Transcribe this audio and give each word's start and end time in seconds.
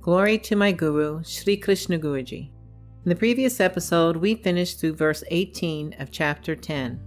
Glory 0.00 0.38
to 0.38 0.54
my 0.54 0.70
Guru, 0.70 1.22
Sri 1.24 1.56
Krishna 1.56 1.98
Guruji. 1.98 2.50
In 3.04 3.08
the 3.08 3.16
previous 3.16 3.60
episode, 3.60 4.16
we 4.16 4.36
finished 4.36 4.78
through 4.78 4.94
verse 4.94 5.24
18 5.30 5.96
of 5.98 6.10
chapter 6.10 6.54
10. 6.54 7.00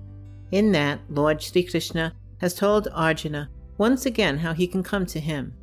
In 0.51 0.71
that, 0.73 0.99
Lord 1.09 1.41
Sri 1.41 1.63
Krishna 1.63 2.13
has 2.41 2.53
told 2.53 2.87
Arjuna 2.93 3.49
once 3.77 4.05
again 4.05 4.37
how 4.37 4.53
he 4.53 4.67
can 4.67 4.83
come 4.83 5.05
to 5.05 5.19
him. 5.19 5.53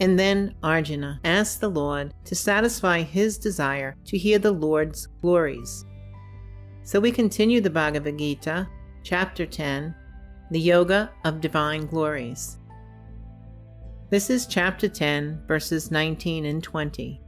And 0.00 0.18
then 0.18 0.54
Arjuna 0.62 1.20
asks 1.24 1.56
the 1.56 1.68
Lord 1.68 2.14
to 2.24 2.34
satisfy 2.34 3.02
his 3.02 3.36
desire 3.36 3.96
to 4.04 4.16
hear 4.16 4.38
the 4.38 4.52
Lord's 4.52 5.06
glories. 5.20 5.84
So 6.84 7.00
we 7.00 7.10
continue 7.10 7.60
the 7.60 7.70
Bhagavad 7.70 8.18
Gita, 8.18 8.68
chapter 9.02 9.44
10, 9.44 9.94
the 10.50 10.60
Yoga 10.60 11.10
of 11.24 11.40
Divine 11.40 11.86
Glories. 11.86 12.57
This 14.10 14.30
is 14.30 14.46
chapter 14.46 14.88
10, 14.88 15.42
verses 15.46 15.90
19 15.90 16.46
and 16.46 16.62
20. 16.62 17.20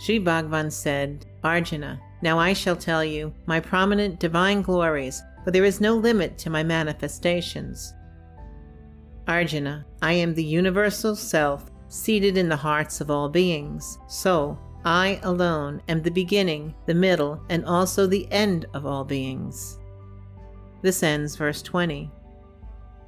Sri 0.00 0.20
Bhagavan 0.20 0.70
said, 0.70 1.24
Arjuna, 1.42 1.98
now 2.20 2.38
I 2.38 2.52
shall 2.52 2.76
tell 2.76 3.02
you 3.02 3.32
my 3.46 3.58
prominent 3.58 4.20
divine 4.20 4.60
glories, 4.60 5.22
for 5.42 5.50
there 5.50 5.64
is 5.64 5.80
no 5.80 5.94
limit 5.94 6.36
to 6.38 6.50
my 6.50 6.62
manifestations. 6.62 7.94
Arjuna, 9.26 9.86
I 10.02 10.12
am 10.12 10.34
the 10.34 10.44
universal 10.44 11.16
self 11.16 11.70
seated 11.88 12.36
in 12.36 12.50
the 12.50 12.56
hearts 12.56 13.00
of 13.00 13.10
all 13.10 13.30
beings. 13.30 13.98
So, 14.08 14.58
I 14.84 15.18
alone 15.22 15.80
am 15.88 16.02
the 16.02 16.10
beginning, 16.10 16.74
the 16.84 16.94
middle, 16.94 17.42
and 17.48 17.64
also 17.64 18.06
the 18.06 18.30
end 18.30 18.66
of 18.74 18.84
all 18.84 19.04
beings. 19.04 19.78
This 20.82 21.02
ends 21.02 21.34
verse 21.34 21.62
20. 21.62 22.10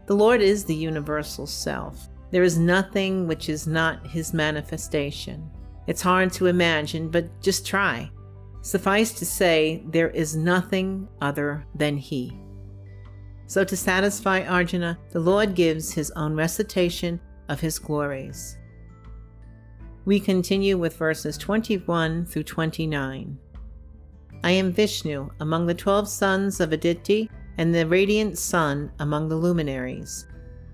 The 0.07 0.17
Lord 0.17 0.41
is 0.41 0.65
the 0.65 0.75
universal 0.75 1.47
self. 1.47 2.09
There 2.31 2.43
is 2.43 2.59
nothing 2.59 3.27
which 3.27 3.49
is 3.49 3.67
not 3.67 4.07
his 4.07 4.33
manifestation. 4.33 5.51
It's 5.87 6.03
hard 6.03 6.33
to 6.35 6.47
imagine, 6.47 7.09
but 7.11 7.43
just 7.43 7.67
try. 7.67 8.11
Suffice 8.63 9.13
to 9.15 9.27
say, 9.27 9.83
there 9.87 10.11
is 10.11 10.37
nothing 10.37 11.09
other 11.21 11.65
than 11.75 11.97
he. 11.97 12.37
So, 13.47 13.65
to 13.65 13.77
satisfy 13.77 14.43
Arjuna, 14.43 14.99
the 15.11 15.19
Lord 15.19 15.57
gives 15.57 15.93
his 15.93 16.13
own 16.13 16.35
recitation 16.37 17.21
of 17.49 17.59
his 17.59 17.79
glories. 17.81 18.59
We 20.05 20.21
continue 20.21 20.79
with 20.79 20.97
verses 20.97 21.37
21 21.37 22.27
through 22.27 22.45
29. 22.45 23.39
I 24.43 24.51
am 24.51 24.73
Vishnu 24.73 25.29
among 25.41 25.67
the 25.67 25.75
twelve 25.75 26.09
sons 26.09 26.61
of 26.61 26.73
Aditi 26.73 27.29
and 27.59 27.75
the 27.75 27.87
radiant 27.87 28.39
sun 28.39 28.91
among 29.01 29.29
the 29.29 29.37
luminaries. 29.37 30.27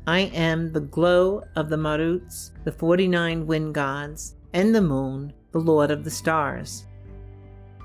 I 0.08 0.20
am 0.20 0.72
the 0.72 0.80
glow 0.80 1.42
of 1.56 1.68
the 1.68 1.76
Maruts, 1.76 2.52
the 2.62 2.70
forty 2.70 3.08
nine 3.08 3.44
wind 3.44 3.74
gods, 3.74 4.36
and 4.52 4.72
the 4.72 4.80
moon, 4.80 5.32
the 5.50 5.58
lord 5.58 5.90
of 5.90 6.04
the 6.04 6.10
stars. 6.10 6.86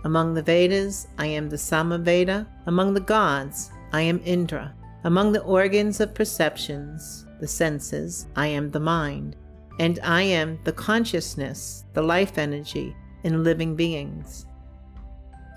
Among 0.03 0.35
the 0.35 0.43
Vedas, 0.43 1.07
I 1.17 1.25
am 1.25 1.49
the 1.49 1.57
Samaveda. 1.57 2.45
Among 2.67 2.93
the 2.93 2.99
gods, 2.99 3.71
I 3.91 4.01
am 4.01 4.21
Indra. 4.23 4.75
Among 5.03 5.31
the 5.31 5.41
organs 5.41 5.99
of 5.99 6.13
perceptions, 6.13 7.25
the 7.39 7.47
senses, 7.47 8.27
I 8.35 8.47
am 8.47 8.69
the 8.69 8.79
mind. 8.79 9.35
And 9.79 9.99
I 10.03 10.21
am 10.21 10.59
the 10.63 10.73
consciousness, 10.73 11.85
the 11.93 12.03
life 12.03 12.37
energy 12.37 12.95
in 13.23 13.43
living 13.43 13.75
beings. 13.75 14.45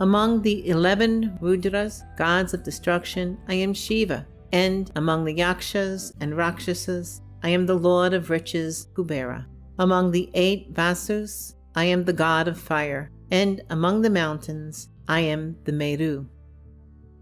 Among 0.00 0.40
the 0.40 0.66
eleven 0.68 1.38
Rudras, 1.42 2.02
gods 2.16 2.54
of 2.54 2.62
destruction, 2.62 3.36
I 3.48 3.54
am 3.54 3.74
Shiva, 3.74 4.26
and 4.54 4.92
among 4.94 5.24
the 5.24 5.34
Yakshas 5.34 6.12
and 6.20 6.36
Rakshasas, 6.36 7.22
I 7.42 7.48
am 7.48 7.66
the 7.66 7.74
Lord 7.74 8.14
of 8.14 8.30
riches, 8.30 8.86
Kubera. 8.94 9.46
Among 9.80 10.12
the 10.12 10.30
eight 10.32 10.72
Vasus, 10.72 11.56
I 11.74 11.86
am 11.86 12.04
the 12.04 12.12
God 12.12 12.46
of 12.46 12.56
fire, 12.56 13.10
and 13.32 13.62
among 13.70 14.02
the 14.02 14.10
mountains, 14.10 14.90
I 15.08 15.20
am 15.20 15.56
the 15.64 15.72
Meru. 15.72 16.28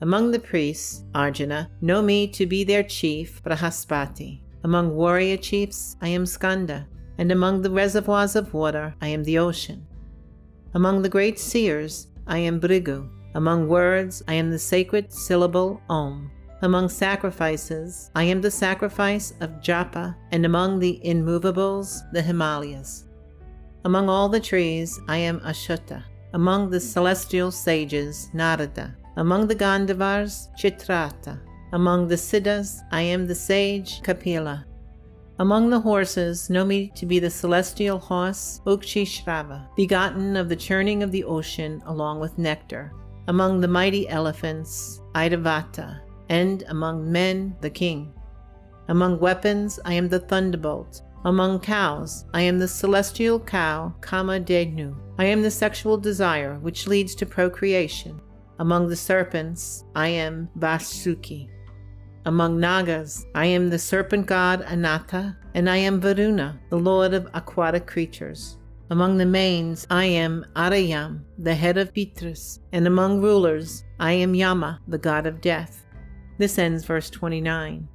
Among 0.03 0.31
the 0.31 0.41
priests, 0.41 1.04
Arjuna, 1.15 1.71
know 1.81 2.03
me 2.03 2.28
to 2.28 2.44
be 2.44 2.65
their 2.65 2.82
chief, 2.82 3.42
Brihaspati. 3.42 4.42
Among 4.62 4.94
warrior 4.94 5.38
chiefs, 5.38 5.97
I 6.03 6.09
am 6.09 6.26
Skanda, 6.26 6.87
and 7.16 7.32
among 7.32 7.62
the 7.62 7.71
reservoirs 7.71 8.37
of 8.37 8.53
water, 8.53 8.94
I 9.00 9.09
am 9.09 9.25
the 9.25 9.38
ocean. 9.38 9.87
Among 10.75 11.00
the 11.00 11.09
great 11.09 11.38
seers, 11.38 12.09
I 12.26 12.37
am 12.38 12.60
Bhrigu. 12.60 13.09
Among 13.34 13.69
words, 13.69 14.22
I 14.28 14.34
am 14.34 14.50
the 14.50 14.59
sacred 14.59 15.10
syllable 15.15 15.81
Om. 15.88 16.31
Among 16.64 16.88
sacrifices, 16.88 18.12
I 18.14 18.22
am 18.22 18.40
the 18.40 18.50
sacrifice 18.50 19.34
of 19.40 19.60
Japa, 19.60 20.14
and 20.30 20.46
among 20.46 20.78
the 20.78 21.00
immovables, 21.04 22.02
the 22.12 22.22
Himalayas. 22.22 23.06
Among 23.84 24.08
all 24.08 24.28
the 24.28 24.38
trees, 24.38 25.00
I 25.08 25.16
am 25.16 25.40
Ashvattha. 25.40 26.04
Among 26.34 26.70
the 26.70 26.78
celestial 26.78 27.50
sages, 27.50 28.30
Narada. 28.32 28.96
Among 29.16 29.48
the 29.48 29.56
Gandharvas, 29.56 30.56
Chitraratha. 30.56 31.40
Among 31.72 32.06
the 32.06 32.16
Siddhas, 32.16 32.78
I 32.92 33.00
am 33.00 33.26
the 33.26 33.34
sage 33.34 34.00
Kapila. 34.02 34.64
Among 35.40 35.68
the 35.68 35.80
horses, 35.80 36.48
know 36.48 36.64
me 36.64 36.92
to 36.94 37.06
be 37.06 37.18
the 37.18 37.28
celestial 37.28 37.98
horse 37.98 38.60
Uchchaihshrava, 38.66 39.74
begotten 39.74 40.36
of 40.36 40.48
the 40.48 40.54
churning 40.54 41.02
of 41.02 41.10
the 41.10 41.24
ocean 41.24 41.82
along 41.86 42.20
with 42.20 42.38
nectar. 42.38 42.92
Among 43.26 43.60
the 43.60 43.66
mighty 43.66 44.08
elephants, 44.08 45.00
Airavata 45.16 46.02
and 46.28 46.65
among 46.69 47.10
men 47.10 47.56
the 47.60 47.71
king. 47.71 48.12
Among 48.88 49.19
weapons 49.21 49.78
I 49.84 49.94
am 49.94 50.09
the 50.09 50.21
thunderbolt. 50.21 51.03
Among 51.25 51.60
cows 51.60 52.25
I 52.34 52.43
am 52.43 52.59
the 52.59 52.66
celestial 52.69 53.38
cow 53.38 53.94
Kamadhenu. 54.00 54.97
I 55.19 55.27
am 55.27 55.43
the 55.43 55.50
sexual 55.50 55.97
desire 55.97 56.59
which 56.59 56.88
leads 56.88 57.15
to 57.16 57.27
procreation. 57.27 58.21
Among 58.59 58.88
the 58.88 58.97
serpents 58.97 59.84
I 59.94 60.09
am 60.09 60.49
Vasuki. 60.59 61.49
Among 62.25 62.59
Nagas 62.59 63.25
I 63.34 63.47
am 63.47 63.71
the 63.71 63.78
serpent 63.78 64.27
god 64.27 64.62
Ananta, 64.62 65.37
and 65.54 65.69
I 65.69 65.77
am 65.78 66.00
Varuna, 66.00 66.60
the 66.71 66.78
lord 66.78 67.15
of 67.15 67.28
aquatic 67.34 67.87
creatures. 67.87 68.59
Among 68.91 69.16
the 69.16 69.27
manes 69.27 69.87
I 69.91 70.04
am 70.04 70.44
Aryama, 70.54 71.21
the 71.39 71.54
head 71.54 71.78
of 71.78 71.94
Pitras, 71.94 72.59
and 72.72 72.87
among 72.87 73.22
rulers 73.22 73.84
I 73.99 74.12
am 74.12 74.34
Yama, 74.34 74.81
the 74.87 74.99
god 74.99 75.27
of 75.27 75.41
death. 75.41 75.81
This 76.42 76.58
ends 76.58 76.82
verse 76.82 77.08
29. 77.08 77.86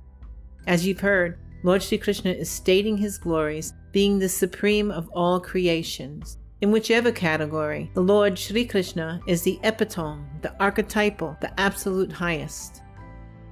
As 0.67 0.87
you've 0.87 1.01
heard, 1.01 1.37
Lord 1.63 1.83
Sri 1.83 1.97
Krishna 1.97 2.31
is 2.31 2.49
stating 2.49 2.95
his 2.95 3.17
glories, 3.17 3.73
being 3.91 4.19
the 4.19 4.29
supreme 4.29 4.89
of 4.89 5.09
all 5.09 5.37
creations. 5.37 6.37
In 6.61 6.71
whichever 6.71 7.11
category, 7.11 7.91
the 7.93 7.99
Lord 7.99 8.39
Sri 8.39 8.63
Krishna 8.63 9.19
is 9.27 9.41
the 9.41 9.59
epitome, 9.63 10.23
the 10.43 10.55
archetypal, 10.61 11.35
the 11.41 11.59
absolute 11.59 12.09
highest. 12.09 12.83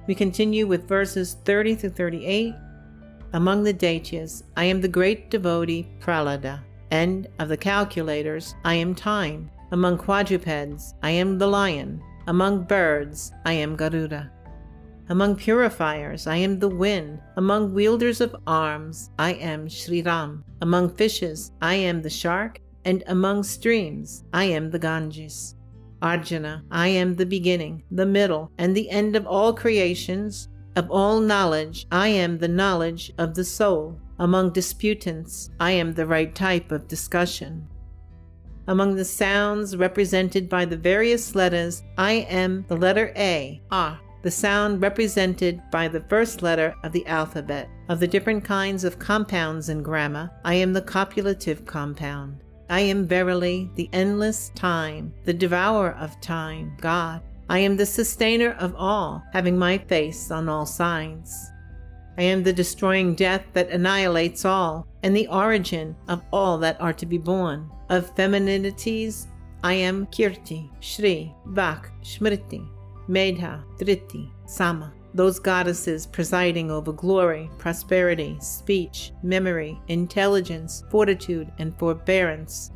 We 0.06 0.14
continue 0.14 0.66
with 0.66 0.88
verses 0.88 1.36
30 1.44 1.74
through 1.74 1.90
38. 1.90 2.54
Among 3.34 3.64
the 3.64 3.74
Daityas, 3.74 4.44
I 4.56 4.64
am 4.64 4.80
the 4.80 4.88
great 4.88 5.28
devotee 5.28 5.86
Prahlada, 6.00 6.62
and 6.90 7.28
of 7.38 7.50
the 7.50 7.58
calculators, 7.58 8.54
I 8.64 8.76
am 8.76 8.94
time. 8.94 9.50
Among 9.72 9.98
quadrupeds, 9.98 10.94
I 11.02 11.10
am 11.10 11.36
the 11.36 11.48
lion. 11.48 12.02
Among 12.28 12.62
birds, 12.62 13.30
I 13.44 13.52
am 13.52 13.76
Garuda. 13.76 14.32
Among 15.08 15.36
purifiers, 15.36 16.26
I 16.26 16.36
am 16.38 16.58
the 16.58 16.68
wind. 16.68 17.20
Among 17.36 17.72
wielders 17.72 18.20
of 18.20 18.34
arms, 18.44 19.10
I 19.20 19.34
am 19.34 19.68
Sri 19.68 20.02
Ram. 20.02 20.44
Among 20.60 20.90
fishes, 20.90 21.52
I 21.62 21.74
am 21.74 22.02
the 22.02 22.10
shark. 22.10 22.60
And 22.84 23.04
among 23.06 23.44
streams, 23.44 24.24
I 24.32 24.44
am 24.44 24.70
the 24.70 24.80
Ganges. 24.80 25.54
Arjuna, 26.02 26.64
I 26.72 26.88
am 26.88 27.14
the 27.14 27.26
beginning, 27.26 27.84
the 27.90 28.06
middle, 28.06 28.50
and 28.58 28.76
the 28.76 28.90
end 28.90 29.14
of 29.14 29.26
all 29.26 29.52
creations. 29.52 30.48
Of 30.74 30.90
all 30.90 31.20
knowledge, 31.20 31.86
I 31.92 32.08
am 32.08 32.38
the 32.38 32.48
knowledge 32.48 33.12
of 33.16 33.34
the 33.34 33.44
soul. 33.44 34.00
Among 34.18 34.52
disputants, 34.52 35.50
I 35.60 35.70
am 35.70 35.94
the 35.94 36.06
right 36.06 36.34
type 36.34 36.72
of 36.72 36.88
discussion. 36.88 37.68
Among 38.66 38.96
the 38.96 39.04
sounds 39.04 39.76
represented 39.76 40.48
by 40.48 40.64
the 40.64 40.76
various 40.76 41.36
letters, 41.36 41.84
I 41.96 42.26
am 42.28 42.64
the 42.66 42.76
letter 42.76 43.12
A, 43.16 43.62
Ah 43.70 44.00
the 44.26 44.30
sound 44.32 44.82
represented 44.82 45.62
by 45.70 45.86
the 45.86 46.00
first 46.08 46.42
letter 46.42 46.74
of 46.82 46.90
the 46.90 47.06
alphabet. 47.06 47.68
Of 47.88 48.00
the 48.00 48.08
different 48.08 48.42
kinds 48.42 48.82
of 48.82 48.98
compounds 48.98 49.68
in 49.68 49.84
grammar, 49.84 50.32
I 50.44 50.54
am 50.54 50.72
the 50.72 50.82
copulative 50.82 51.64
compound. 51.64 52.42
I 52.68 52.80
am 52.80 53.06
verily 53.06 53.70
the 53.76 53.88
endless 53.92 54.50
time, 54.56 55.14
the 55.26 55.32
devourer 55.32 55.92
of 55.92 56.20
time, 56.20 56.76
God. 56.80 57.22
I 57.48 57.60
am 57.60 57.76
the 57.76 57.86
sustainer 57.86 58.56
of 58.58 58.74
all, 58.74 59.22
having 59.32 59.56
my 59.56 59.78
face 59.78 60.32
on 60.32 60.48
all 60.48 60.66
sides. 60.66 61.52
I 62.18 62.22
am 62.22 62.42
the 62.42 62.52
destroying 62.52 63.14
death 63.14 63.44
that 63.52 63.70
annihilates 63.70 64.44
all, 64.44 64.88
and 65.04 65.16
the 65.16 65.28
origin 65.28 65.94
of 66.08 66.20
all 66.32 66.58
that 66.58 66.80
are 66.80 66.94
to 66.94 67.06
be 67.06 67.18
born. 67.18 67.70
Of 67.90 68.12
femininities, 68.16 69.28
I 69.62 69.74
am 69.74 70.06
Kirti, 70.06 70.68
Shri, 70.80 71.32
Vak, 71.50 71.90
Smriti, 72.02 72.68
Medha, 73.08 73.62
Dhriti, 73.78 74.30
Sama, 74.46 74.92
those 75.14 75.38
goddesses 75.38 76.06
presiding 76.06 76.70
over 76.70 76.92
glory, 76.92 77.48
prosperity, 77.58 78.36
speech, 78.40 79.12
memory, 79.22 79.80
intelligence, 79.88 80.84
fortitude, 80.90 81.50
and 81.58 81.76
forbearance. 81.78 82.70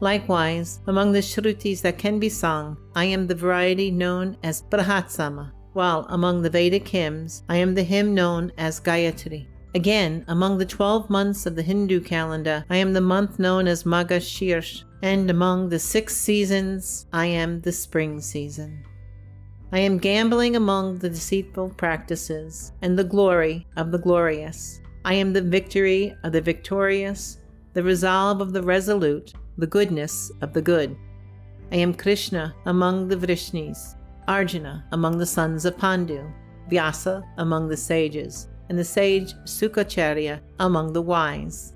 Likewise, 0.00 0.80
among 0.86 1.12
the 1.12 1.20
Shrutis 1.20 1.82
that 1.82 1.98
can 1.98 2.18
be 2.18 2.28
sung, 2.28 2.76
I 2.94 3.04
am 3.04 3.26
the 3.26 3.34
variety 3.34 3.90
known 3.90 4.36
as 4.42 4.62
Brihatsama, 4.62 5.52
while 5.72 6.06
among 6.08 6.42
the 6.42 6.50
Vedic 6.50 6.88
hymns, 6.88 7.44
I 7.48 7.56
am 7.56 7.74
the 7.74 7.82
hymn 7.82 8.14
known 8.14 8.50
as 8.58 8.80
Gayatri. 8.80 9.46
Again, 9.74 10.24
among 10.26 10.58
the 10.58 10.66
twelve 10.66 11.08
months 11.08 11.46
of 11.46 11.54
the 11.54 11.62
Hindu 11.62 12.00
calendar, 12.00 12.64
I 12.68 12.76
am 12.78 12.92
the 12.92 13.00
month 13.00 13.38
known 13.38 13.68
as 13.68 13.84
Margashirsh, 13.84 14.82
and 15.02 15.30
among 15.30 15.68
the 15.68 15.78
six 15.78 16.16
seasons, 16.16 17.06
I 17.12 17.26
am 17.26 17.60
the 17.60 17.72
spring 17.72 18.20
season. 18.20 18.84
I 19.72 19.78
am 19.78 19.98
gambling 19.98 20.56
among 20.56 20.98
the 20.98 21.08
deceitful 21.08 21.70
practices 21.76 22.72
and 22.82 22.98
the 22.98 23.04
glory 23.04 23.68
of 23.76 23.92
the 23.92 23.98
glorious. 23.98 24.80
I 25.04 25.14
am 25.14 25.32
the 25.32 25.42
victory 25.42 26.12
of 26.24 26.32
the 26.32 26.40
victorious, 26.40 27.38
the 27.74 27.84
resolve 27.84 28.40
of 28.40 28.52
the 28.52 28.64
resolute, 28.64 29.32
the 29.58 29.68
goodness 29.68 30.32
of 30.40 30.52
the 30.52 30.60
good. 30.62 30.96
I 31.70 31.76
am 31.76 31.94
Krishna 31.94 32.52
among 32.66 33.06
the 33.06 33.16
Vrishnis, 33.16 33.94
Arjuna 34.26 34.84
among 34.90 35.18
the 35.18 35.26
sons 35.26 35.64
of 35.64 35.78
Pandu, 35.78 36.28
Vyasa 36.68 37.22
among 37.38 37.68
the 37.68 37.76
sages, 37.76 38.48
and 38.70 38.76
the 38.76 38.84
sage 38.84 39.34
Shukracharya 39.44 40.40
among 40.58 40.92
the 40.92 41.02
wise. 41.02 41.74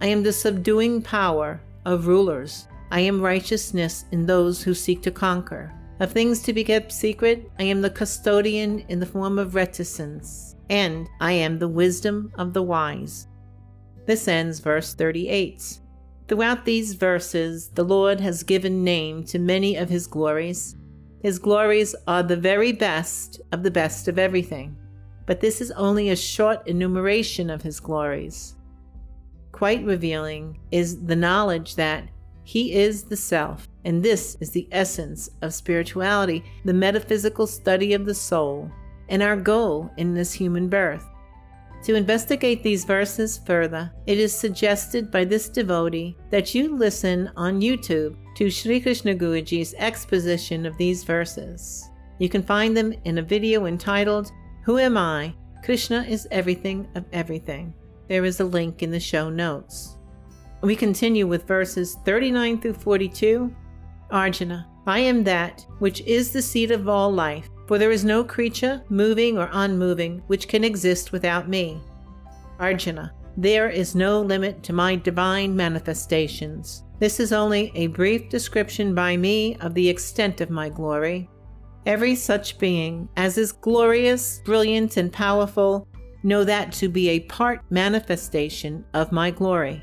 I 0.00 0.06
am 0.06 0.24
the 0.24 0.32
subduing 0.32 1.00
power 1.00 1.60
of 1.84 2.08
rulers. 2.08 2.66
I 2.90 3.00
am 3.00 3.20
righteousness 3.20 4.04
in 4.10 4.26
those 4.26 4.64
who 4.64 4.74
seek 4.74 5.00
to 5.02 5.12
conquer. 5.12 5.72
Of 6.00 6.12
things 6.12 6.40
to 6.44 6.54
be 6.54 6.64
kept 6.64 6.92
secret, 6.92 7.50
I 7.58 7.64
am 7.64 7.82
the 7.82 7.90
custodian 7.90 8.78
in 8.88 9.00
the 9.00 9.06
form 9.06 9.38
of 9.38 9.54
reticence, 9.54 10.56
and 10.70 11.06
I 11.20 11.32
am 11.32 11.58
the 11.58 11.68
wisdom 11.68 12.32
of 12.38 12.54
the 12.54 12.62
wise. 12.62 13.28
This 14.06 14.26
ends 14.26 14.60
verse 14.60 14.94
38. 14.94 15.78
Throughout 16.26 16.64
these 16.64 16.94
verses, 16.94 17.68
the 17.74 17.84
Lord 17.84 18.18
has 18.20 18.42
given 18.42 18.82
name 18.82 19.24
to 19.24 19.38
many 19.38 19.76
of 19.76 19.90
his 19.90 20.06
glories. 20.06 20.74
His 21.22 21.38
glories 21.38 21.94
are 22.06 22.22
the 22.22 22.36
very 22.36 22.72
best 22.72 23.42
of 23.52 23.62
the 23.62 23.70
best 23.70 24.08
of 24.08 24.18
everything, 24.18 24.74
but 25.26 25.40
this 25.40 25.60
is 25.60 25.70
only 25.72 26.08
a 26.08 26.16
short 26.16 26.66
enumeration 26.66 27.50
of 27.50 27.60
his 27.60 27.78
glories. 27.78 28.54
Quite 29.52 29.84
revealing 29.84 30.60
is 30.70 31.04
the 31.04 31.16
knowledge 31.16 31.74
that 31.74 32.08
he 32.44 32.74
is 32.74 33.04
the 33.04 33.16
self, 33.16 33.68
and 33.84 34.02
this 34.02 34.36
is 34.40 34.50
the 34.50 34.68
essence 34.72 35.30
of 35.42 35.54
spirituality, 35.54 36.44
the 36.64 36.74
metaphysical 36.74 37.46
study 37.46 37.94
of 37.94 38.06
the 38.06 38.14
soul, 38.14 38.70
and 39.08 39.22
our 39.22 39.36
goal 39.36 39.90
in 39.96 40.14
this 40.14 40.32
human 40.32 40.68
birth. 40.68 41.06
To 41.84 41.94
investigate 41.94 42.62
these 42.62 42.84
verses 42.84 43.38
further, 43.46 43.90
it 44.06 44.18
is 44.18 44.36
suggested 44.36 45.10
by 45.10 45.24
this 45.24 45.48
devotee 45.48 46.16
that 46.30 46.54
you 46.54 46.76
listen 46.76 47.30
on 47.36 47.62
YouTube 47.62 48.16
to 48.36 48.50
Sri 48.50 48.80
Krishna 48.80 49.14
Guruji's 49.14 49.74
exposition 49.78 50.66
of 50.66 50.76
these 50.76 51.04
verses. 51.04 51.88
You 52.18 52.28
can 52.28 52.42
find 52.42 52.76
them 52.76 52.92
in 53.04 53.18
a 53.18 53.22
video 53.22 53.64
entitled, 53.64 54.30
Who 54.64 54.78
Am 54.78 54.98
I? 54.98 55.34
Krishna 55.64 56.04
is 56.06 56.28
Everything 56.30 56.86
of 56.94 57.06
Everything. 57.12 57.72
There 58.08 58.26
is 58.26 58.40
a 58.40 58.44
link 58.44 58.82
in 58.82 58.90
the 58.90 59.00
show 59.00 59.30
notes. 59.30 59.96
We 60.62 60.76
continue 60.76 61.26
with 61.26 61.46
verses 61.46 61.96
39 62.04 62.60
through 62.60 62.74
42. 62.74 63.54
Arjuna, 64.10 64.68
I 64.86 64.98
am 64.98 65.24
that 65.24 65.64
which 65.78 66.02
is 66.02 66.32
the 66.32 66.42
seat 66.42 66.70
of 66.70 66.86
all 66.88 67.10
life, 67.10 67.48
for 67.66 67.78
there 67.78 67.92
is 67.92 68.04
no 68.04 68.22
creature, 68.22 68.82
moving 68.90 69.38
or 69.38 69.48
unmoving, 69.52 70.22
which 70.26 70.48
can 70.48 70.62
exist 70.62 71.12
without 71.12 71.48
me. 71.48 71.80
Arjuna, 72.58 73.14
there 73.38 73.70
is 73.70 73.94
no 73.94 74.20
limit 74.20 74.62
to 74.64 74.74
my 74.74 74.96
divine 74.96 75.56
manifestations. 75.56 76.84
This 76.98 77.20
is 77.20 77.32
only 77.32 77.72
a 77.74 77.86
brief 77.86 78.28
description 78.28 78.94
by 78.94 79.16
me 79.16 79.56
of 79.60 79.72
the 79.72 79.88
extent 79.88 80.42
of 80.42 80.50
my 80.50 80.68
glory. 80.68 81.30
Every 81.86 82.14
such 82.14 82.58
being 82.58 83.08
as 83.16 83.38
is 83.38 83.52
glorious, 83.52 84.42
brilliant, 84.44 84.98
and 84.98 85.10
powerful, 85.10 85.88
know 86.22 86.44
that 86.44 86.72
to 86.72 86.90
be 86.90 87.08
a 87.08 87.20
part 87.20 87.62
manifestation 87.70 88.84
of 88.92 89.10
my 89.10 89.30
glory. 89.30 89.82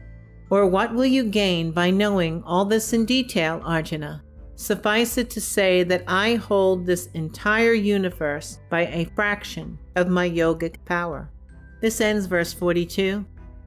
Or 0.49 0.65
what 0.65 0.93
will 0.93 1.05
you 1.05 1.25
gain 1.25 1.71
by 1.71 1.89
knowing 1.89 2.43
all 2.43 2.65
this 2.65 2.93
in 2.93 3.05
detail, 3.05 3.61
Arjuna? 3.65 4.23
Suffice 4.55 5.17
it 5.17 5.29
to 5.31 5.41
say 5.41 5.83
that 5.83 6.03
I 6.07 6.35
hold 6.35 6.85
this 6.85 7.09
entire 7.13 7.73
universe 7.73 8.59
by 8.69 8.87
a 8.87 9.05
fraction 9.15 9.77
of 9.95 10.07
my 10.07 10.29
yogic 10.29 10.77
power. 10.85 11.29
This 11.81 12.01
ends 12.01 12.25
verse 12.25 12.53
42. 12.53 13.23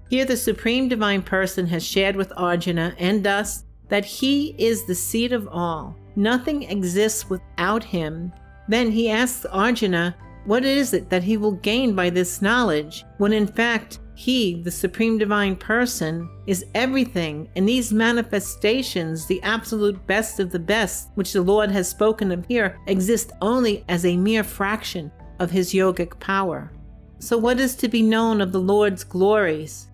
Here, 0.09 0.25
the 0.25 0.37
Supreme 0.37 0.89
Divine 0.89 1.23
Person 1.23 1.67
has 1.69 1.87
shared 1.87 2.17
with 2.17 2.33
Arjuna 2.37 2.95
and 2.99 3.25
us 3.27 3.65
that 3.89 4.05
he 4.05 4.57
is 4.59 4.85
the 4.85 4.95
seat 4.95 5.31
of 5.31 5.49
all. 5.49 5.95
Nothing 6.17 6.65
exists 6.65 7.31
without 7.31 7.85
him. 7.85 8.33
Then 8.69 8.91
he 8.91 9.09
asks 9.09 9.45
Arjuna, 9.47 10.17
What 10.47 10.65
is 10.65 10.93
it 10.93 11.09
that 11.11 11.23
he 11.23 11.37
will 11.37 11.53
gain 11.53 11.95
by 11.95 12.11
this 12.11 12.43
knowledge, 12.43 13.05
when 13.19 13.33
in 13.33 13.47
fact 13.47 14.01
he, 14.21 14.61
the 14.63 14.71
Supreme 14.71 15.17
Divine 15.17 15.57
Person, 15.57 16.29
is 16.47 16.67
everything, 16.75 17.49
and 17.57 17.67
these 17.67 17.91
manifestations, 17.91 19.25
the 19.25 19.43
absolute 19.43 20.07
best 20.07 20.39
of 20.41 20.51
the 20.51 20.59
best, 20.59 21.09
which 21.15 21.33
the 21.33 21.41
Lord 21.41 21.71
has 21.71 21.89
spoken 21.89 22.31
of 22.31 22.45
here, 22.45 22.79
exist 22.87 23.33
only 23.41 23.83
as 23.89 24.05
a 24.05 24.19
mere 24.19 24.45
fraction 24.45 25.11
of 25.39 25.51
his 25.51 25.73
yogic 25.73 26.21
power. 26.21 26.71
So, 27.19 27.39
what 27.39 27.59
is 27.59 27.75
to 27.77 27.89
be 27.89 28.03
known 28.03 28.43
of 28.43 28.53
the 28.53 28.61
Lord's 28.61 29.05
glories? 29.05 29.91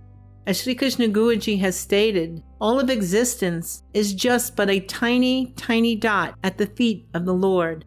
As 0.48 0.60
Sri 0.60 0.74
Krishna 0.74 1.06
Guruji 1.06 1.60
has 1.60 1.78
stated, 1.78 2.42
all 2.60 2.80
of 2.80 2.90
existence 2.90 3.84
is 3.94 4.12
just 4.12 4.56
but 4.56 4.68
a 4.68 4.80
tiny, 4.80 5.52
tiny 5.56 5.94
dot 5.94 6.34
at 6.42 6.58
the 6.58 6.66
feet 6.66 7.06
of 7.14 7.26
the 7.26 7.34
Lord. 7.34 7.84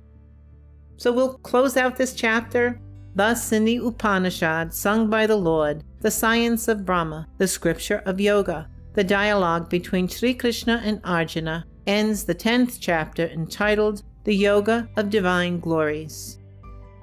So 0.96 1.12
we'll 1.12 1.38
close 1.40 1.76
out 1.76 1.98
this 1.98 2.14
chapter 2.14 2.80
Thus, 3.16 3.52
in 3.52 3.66
the 3.66 3.78
Upanishad 3.78 4.74
sung 4.74 5.10
by 5.10 5.28
the 5.28 5.36
Lord, 5.36 5.84
the 6.02 6.12
science 6.12 6.68
of 6.68 6.86
Brahma, 6.86 7.28
the 7.38 7.48
scripture 7.48 8.02
of 8.06 8.20
Yoga, 8.20 8.70
the 8.94 9.04
dialogue 9.04 9.70
between 9.70 10.08
Sri 10.08 10.34
Krishna 10.34 10.82
and 10.84 11.02
Arjuna, 11.04 11.66
ends 11.88 12.24
the 12.24 12.36
10th 12.36 12.78
chapter 12.80 13.28
entitled 13.28 14.04
The 14.24 14.36
Yoga 14.36 14.90
of 14.96 15.10
Divine 15.10 15.60
Glories. 15.60 16.38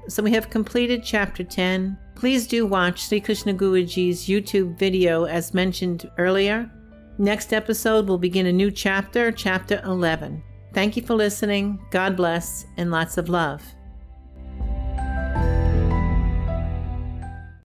So 0.09 0.23
we 0.23 0.31
have 0.33 0.51
completed 0.51 1.03
chapter 1.05 1.43
10. 1.45 1.99
Please 2.15 2.47
do 2.47 2.65
watch 2.67 3.07
Sri 3.07 3.21
Krishna 3.21 3.53
Guruji's 3.53 4.27
YouTube 4.27 4.79
video 4.79 5.25
as 5.25 5.53
mentioned 5.53 6.11
earlier. 6.19 6.71
Next 7.19 7.53
episode 7.53 8.09
will 8.09 8.19
begin 8.19 8.47
a 8.47 8.53
new 8.53 8.71
chapter, 8.71 9.33
chapter 9.33 9.81
11. 9.85 10.43
Thank 10.73 10.97
you 10.97 11.03
for 11.03 11.15
listening. 11.15 11.81
God 11.91 12.17
bless 12.17 12.67
and 12.77 12.91
lots 12.91 13.19
of 13.19 13.29
love. 13.29 13.76